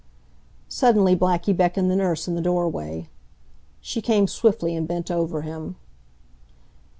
[0.67, 3.07] Suddenly Blackie beckoned the nurse in the doorway.
[3.81, 5.75] She came swiftly and bent over him.